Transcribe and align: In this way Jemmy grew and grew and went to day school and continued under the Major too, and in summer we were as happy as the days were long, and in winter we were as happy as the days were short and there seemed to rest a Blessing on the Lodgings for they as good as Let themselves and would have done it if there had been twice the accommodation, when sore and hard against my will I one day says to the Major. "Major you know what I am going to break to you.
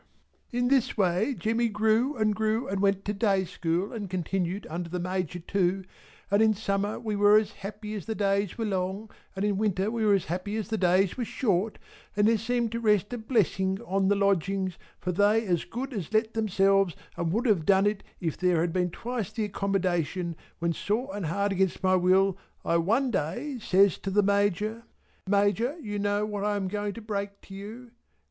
In 0.49 0.67
this 0.67 0.97
way 0.97 1.35
Jemmy 1.35 1.69
grew 1.69 2.15
and 2.17 2.33
grew 2.35 2.67
and 2.67 2.81
went 2.81 3.05
to 3.05 3.13
day 3.13 3.45
school 3.45 3.93
and 3.93 4.09
continued 4.09 4.65
under 4.67 4.89
the 4.89 4.99
Major 4.99 5.37
too, 5.37 5.83
and 6.31 6.41
in 6.41 6.55
summer 6.55 6.99
we 6.99 7.15
were 7.15 7.37
as 7.37 7.51
happy 7.51 7.93
as 7.93 8.07
the 8.07 8.15
days 8.15 8.57
were 8.57 8.65
long, 8.65 9.11
and 9.35 9.45
in 9.45 9.59
winter 9.59 9.91
we 9.91 10.03
were 10.03 10.15
as 10.15 10.25
happy 10.25 10.55
as 10.57 10.69
the 10.69 10.77
days 10.79 11.17
were 11.17 11.23
short 11.23 11.77
and 12.15 12.27
there 12.27 12.39
seemed 12.39 12.71
to 12.71 12.79
rest 12.79 13.13
a 13.13 13.17
Blessing 13.19 13.77
on 13.85 14.07
the 14.07 14.15
Lodgings 14.15 14.75
for 14.99 15.11
they 15.11 15.45
as 15.45 15.65
good 15.65 15.93
as 15.93 16.11
Let 16.11 16.33
themselves 16.33 16.95
and 17.15 17.31
would 17.31 17.45
have 17.45 17.63
done 17.63 17.85
it 17.85 18.01
if 18.19 18.35
there 18.37 18.61
had 18.61 18.73
been 18.73 18.89
twice 18.89 19.31
the 19.31 19.43
accommodation, 19.45 20.35
when 20.57 20.73
sore 20.73 21.15
and 21.15 21.27
hard 21.27 21.51
against 21.51 21.83
my 21.83 21.95
will 21.95 22.39
I 22.65 22.77
one 22.77 23.11
day 23.11 23.59
says 23.59 23.99
to 23.99 24.09
the 24.09 24.23
Major. 24.23 24.81
"Major 25.29 25.77
you 25.79 25.99
know 25.99 26.25
what 26.25 26.43
I 26.43 26.55
am 26.55 26.69
going 26.69 26.93
to 26.93 27.01
break 27.01 27.39
to 27.41 27.53
you. 27.53 27.91